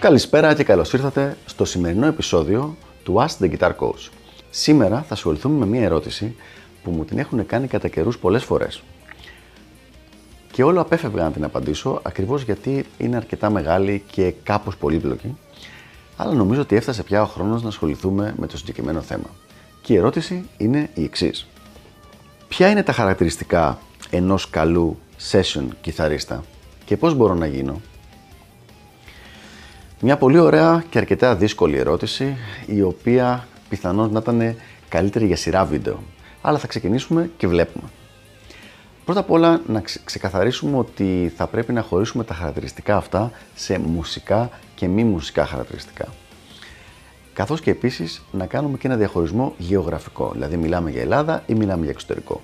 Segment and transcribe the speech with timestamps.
[0.00, 4.08] Καλησπέρα και καλώς ήρθατε στο σημερινό επεισόδιο του Ask the Guitar Coach.
[4.50, 6.36] Σήμερα θα ασχοληθούμε με μια ερώτηση
[6.82, 8.82] που μου την έχουν κάνει κατά καιρούς πολλές φορές.
[10.52, 15.36] Και όλο απέφευγα να την απαντήσω ακριβώς γιατί είναι αρκετά μεγάλη και κάπως πολύπλοκη,
[16.16, 19.30] αλλά νομίζω ότι έφτασε πια ο χρόνος να ασχοληθούμε με το συγκεκριμένο θέμα.
[19.82, 21.46] Και η ερώτηση είναι η εξής.
[22.48, 23.78] Ποια είναι τα χαρακτηριστικά
[24.10, 24.98] ενός καλού
[25.30, 26.44] session κιθαρίστα
[26.84, 27.80] και πώς μπορώ να γίνω;
[30.00, 32.36] Μια πολύ ωραία και αρκετά δύσκολη ερώτηση,
[32.66, 34.56] η οποία πιθανώς να ήταν
[34.88, 36.02] καλύτερη για σειρά βίντεο.
[36.40, 37.84] Αλλά θα ξεκινήσουμε και βλέπουμε.
[39.04, 44.50] Πρώτα απ' όλα να ξεκαθαρίσουμε ότι θα πρέπει να χωρίσουμε τα χαρακτηριστικά αυτά σε μουσικά
[44.74, 46.06] και μη μουσικά χαρακτηριστικά.
[47.32, 51.82] Καθώς και επίσης να κάνουμε και ένα διαχωρισμό γεωγραφικό, δηλαδή μιλάμε για Ελλάδα ή μιλάμε
[51.82, 52.40] για εξωτερικό.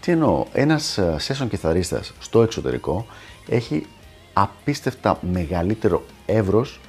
[0.00, 3.06] Τι εννοώ, ένας ε, session κιθαρίστας στο εξωτερικό
[3.48, 3.86] έχει
[4.34, 6.80] απίστευτα μεγαλύτερο εύρος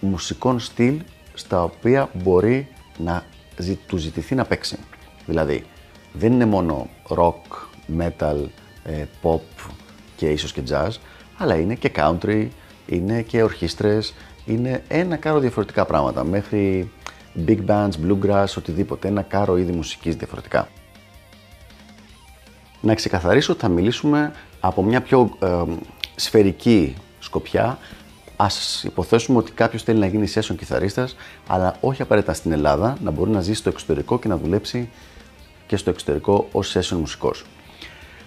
[0.00, 1.00] μουσικών στυλ
[1.34, 2.68] στα οποία μπορεί
[2.98, 3.24] να
[3.86, 4.78] του ζητηθεί να παίξει.
[5.26, 5.64] Δηλαδή,
[6.12, 8.44] δεν είναι μόνο rock, metal,
[8.84, 9.40] ε, pop
[10.16, 10.90] και ίσως και jazz,
[11.36, 12.48] αλλά είναι και country,
[12.86, 14.14] είναι και ορχήστρες,
[14.46, 16.90] είναι ένα κάρο διαφορετικά πράγματα, μέχρι
[17.46, 20.68] big bands, bluegrass, οτιδήποτε, ένα κάρο είδη μουσικής διαφορετικά.
[22.80, 25.62] Να ξεκαθαρίσω ότι θα μιλήσουμε από μια πιο ε,
[26.20, 27.78] σφαιρική σκοπιά,
[28.36, 33.10] ας υποθέσουμε ότι κάποιος θέλει να γίνει session κιθαρίστας, αλλά όχι απαραίτητα στην Ελλάδα, να
[33.10, 34.88] μπορεί να ζήσει στο εξωτερικό και να δουλέψει
[35.66, 37.44] και στο εξωτερικό ως session μουσικός.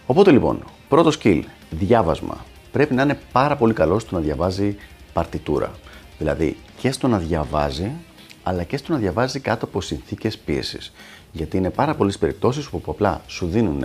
[0.06, 2.46] Οπότε λοιπόν, πρώτο skill, διάβασμα.
[2.72, 4.76] Πρέπει να είναι πάρα πολύ καλός στο να διαβάζει
[5.14, 5.72] παρτιτούρα.
[6.18, 7.92] Δηλαδή και στο να διαβάζει,
[8.44, 10.94] αλλά και στο να διαβάζει κάτω από συνθήκες πίεσης.
[11.32, 13.84] Γιατί είναι πάρα πολλές περιπτώσεις όπου απλά σου δίνουν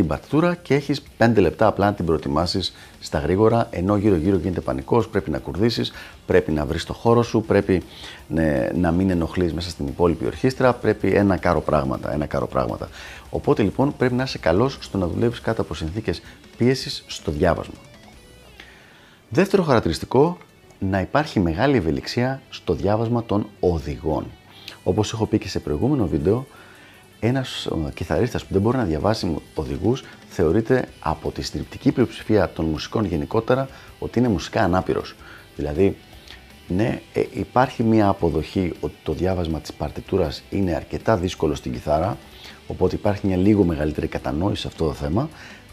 [0.00, 4.60] την παρτιτούρα και έχεις 5 λεπτά απλά να την προετοιμάσεις στα γρήγορα, ενώ γύρω-γύρω γίνεται
[4.60, 5.92] πανικός, πρέπει να κουρδίσεις,
[6.26, 7.82] πρέπει να βρεις το χώρο σου, πρέπει
[8.28, 12.12] ναι, να μην ενοχλείς μέσα στην υπόλοιπη ορχήστρα, πρέπει ένα κάρο πράγματα.
[12.12, 12.88] Ένα κάρο πράγματα.
[13.30, 16.22] Οπότε λοιπόν πρέπει να είσαι καλός στο να δουλεύεις κάτω από συνθήκες
[16.56, 17.74] πίεσης στο διάβασμα.
[19.28, 20.38] Δεύτερο χαρακτηριστικό,
[20.78, 24.26] να υπάρχει μεγάλη ευελιξία στο διάβασμα των οδηγών.
[24.82, 26.46] Όπως έχω πει και σε προηγούμενο βίντεο,
[27.20, 33.04] ένας κιθαρίστας που δεν μπορεί να διαβάσει οδηγούς θεωρείται από τη στριπτική πλειοψηφία των μουσικών
[33.04, 35.14] γενικότερα ότι είναι μουσικά ανάπηρος.
[35.56, 35.96] Δηλαδή,
[36.68, 42.16] ναι, ε, υπάρχει μια αποδοχή ότι το διάβασμα της παρτιτούρας είναι αρκετά δύσκολο στην κιθάρα,
[42.66, 45.28] οπότε υπάρχει μια λίγο μεγαλύτερη κατανόηση σε αυτό το θέμα,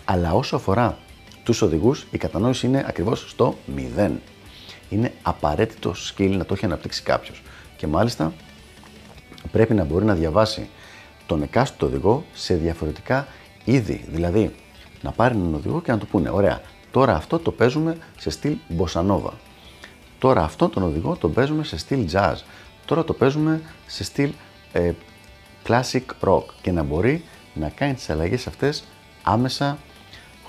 [0.06, 0.98] αλλά όσο αφορά
[1.44, 4.22] τους οδηγούς, η κατανόηση είναι ακριβώς στο μηδέν.
[4.90, 7.42] Είναι απαραίτητο skill να το έχει αναπτύξει κάποιος.
[7.78, 8.34] Και μάλιστα
[9.52, 10.70] πρέπει να μπορεί να διαβάσει
[11.28, 13.28] τον εκάστοτε οδηγό σε διαφορετικά
[13.64, 14.06] είδη.
[14.10, 14.56] Δηλαδή,
[15.02, 16.62] να πάρει έναν οδηγό και να του πούνε: Ωραία,
[16.92, 19.34] τώρα αυτό το παίζουμε σε στυλ μποσανόβα.
[20.20, 22.36] Τώρα αυτό τον οδηγό τον παίζουμε σε στυλ jazz.
[22.86, 24.32] Τώρα το παίζουμε σε στυλ
[24.74, 24.92] ε,
[25.68, 27.24] classic rock και να μπορεί
[27.54, 28.84] να κάνει τις αλλαγές αυτές
[29.24, 29.78] άμεσα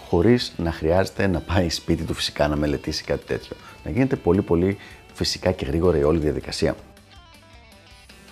[0.09, 3.57] χωρίς να χρειάζεται να πάει σπίτι του φυσικά να μελετήσει κάτι τέτοιο.
[3.85, 4.77] Να γίνεται πολύ πολύ
[5.13, 6.77] φυσικά και γρήγορα η όλη διαδικασία.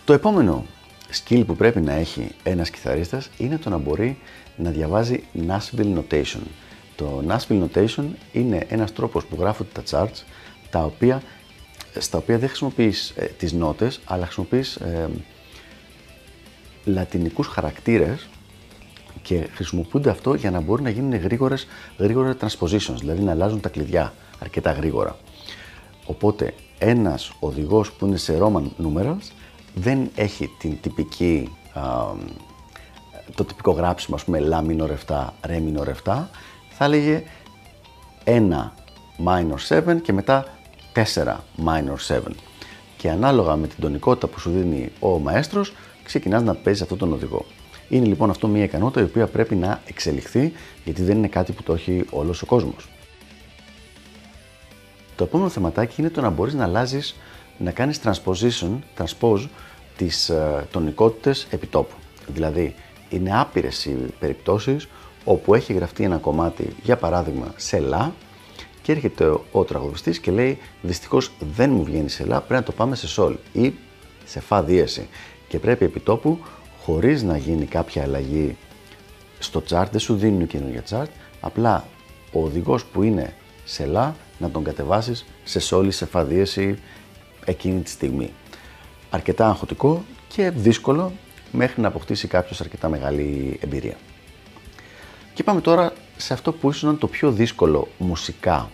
[0.05, 0.65] Το επόμενο
[1.13, 4.19] skill που πρέπει να έχει ένας κιθαρίστας είναι το να μπορεί
[4.57, 6.41] να διαβάζει Nashville Notation.
[6.97, 10.23] Το Nashville Notation είναι ένας τρόπος που γράφονται τα charts
[10.71, 11.23] τα οποία,
[11.99, 15.09] στα οποία δεν χρησιμοποιείς ε, τις νότες αλλά χρησιμοποιείς ε,
[16.85, 18.29] λατινικούς χαρακτήρες
[19.23, 21.67] και χρησιμοποιούνται αυτό για να μπορεί να γίνουν γρήγορες,
[21.99, 25.19] γρήγορα transpositions, δηλαδή να αλλάζουν τα κλειδιά αρκετά γρήγορα.
[26.07, 29.31] Οπότε ένας οδηγός που είναι σε Roman numerals
[29.79, 31.57] δεν έχει την τυπική,
[33.35, 36.25] το τυπικό γράψιμο, ας πούμε, La minor 7, Re minor 7,
[36.71, 37.23] θα έλεγε
[38.25, 38.73] 1
[39.25, 40.45] minor 7 και μετά
[40.95, 41.37] 4
[41.67, 42.21] minor 7.
[42.97, 45.73] Και ανάλογα με την τονικότητα που σου δίνει ο μαέστρος,
[46.05, 47.45] ξεκινάς να παίζεις αυτόν τον οδηγό.
[47.89, 50.53] Είναι λοιπόν αυτό μια ικανότητα η οποία πρέπει να εξελιχθεί,
[50.85, 52.89] γιατί δεν είναι κάτι που το έχει όλος ο κόσμος.
[55.17, 57.17] Το επόμενο θεματάκι είναι το να μπορείς να αλλάζεις
[57.59, 59.47] να κάνεις transposition, transpose
[59.97, 61.95] τις ε, τονικότητες επιτόπου.
[62.27, 62.75] Δηλαδή,
[63.09, 64.89] είναι άπειρες οι περιπτώσεις
[65.25, 68.13] όπου έχει γραφτεί ένα κομμάτι, για παράδειγμα, σε λα
[68.83, 72.63] και έρχεται ο, ο τραγουδιστής και λέει δυστυχώς δεν μου βγαίνει σε λα, πρέπει να
[72.63, 73.75] το πάμε σε σολ ή
[74.25, 75.09] σε φα δίεση
[75.49, 76.39] και πρέπει επιτόπου
[76.83, 78.57] χωρίς να γίνει κάποια αλλαγή
[79.39, 81.11] στο chart, δεν σου δίνουν καινούργια chart,
[81.41, 81.85] απλά
[82.33, 83.35] ο οδηγός που είναι
[83.65, 86.79] σε λα να τον κατεβάσεις σε σόλ ή σε φα δίεση
[87.45, 88.33] εκείνη τη στιγμή.
[89.17, 91.13] Αρκετά αγχωτικό και δύσκολο
[91.53, 93.97] μέχρι να αποκτήσει κάποιος αρκετά μεγάλη εμπειρία.
[95.35, 98.71] Και πάμε τώρα σε αυτό που ίσως είναι το πιο δύσκολο μουσικά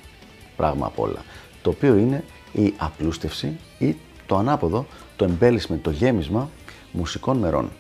[0.56, 1.25] πράγμα απ' όλα,
[1.62, 3.97] το οποίο είναι η απλούστευση ή
[4.27, 4.87] το ανάποδο,
[5.17, 6.50] το embellishment, το γέμισμα
[6.93, 7.71] μουσικών μερών.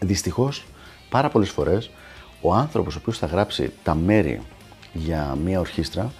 [0.00, 0.64] Δυστυχώς,
[1.08, 1.90] πάρα πολλές φορές,
[2.40, 4.40] ο άνθρωπος ο οποίος θα γράψει τα μέρη
[4.92, 6.12] για μία ορχήστρα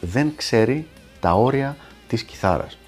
[0.00, 0.86] δεν ξέρει
[1.20, 1.76] τα όρια
[2.08, 2.78] της κιθάρας.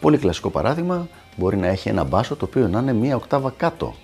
[0.00, 3.94] Πολύ κλασικό παράδειγμα, μπορεί να έχει ένα μπάσο το οποίο να είναι μία οκτάβα κάτω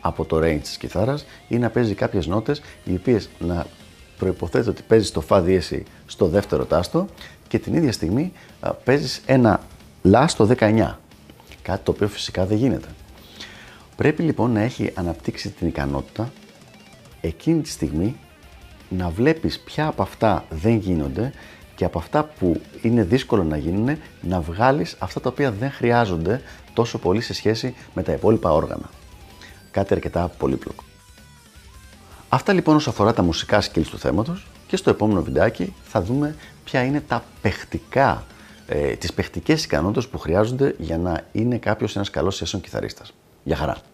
[0.00, 3.66] από το range της κιθάρας ή να παίζει κάποιες νότες οι οποίες να
[4.18, 7.06] προϋποθέτει ότι παίζεις το φα δίεση στο δεύτερο τάστο
[7.48, 8.32] και την ίδια στιγμή
[8.84, 9.60] παίζεις ένα
[10.02, 10.94] λα στο 19.
[11.62, 12.88] Κάτι το οποίο φυσικά δεν γίνεται.
[13.96, 16.32] Πρέπει λοιπόν να έχει αναπτύξει την ικανότητα
[17.20, 18.16] εκείνη τη στιγμή
[18.88, 21.32] να βλέπεις ποια από αυτά δεν γίνονται
[21.80, 26.42] και από αυτά που είναι δύσκολο να γίνουν να βγάλεις αυτά τα οποία δεν χρειάζονται
[26.72, 28.90] τόσο πολύ σε σχέση με τα υπόλοιπα όργανα.
[29.70, 30.84] Κάτι αρκετά πολύπλοκο.
[32.28, 36.34] Αυτά λοιπόν όσο αφορά τα μουσικά skills του θέματος και στο επόμενο βιντεάκι θα δούμε
[36.64, 38.24] ποια είναι τα παιχτικά,
[38.66, 43.12] ε, τις παιχτικές ικανότητες που χρειάζονται για να είναι κάποιος ένας καλός session κιθαρίστας.
[43.42, 43.89] Γεια χαρά!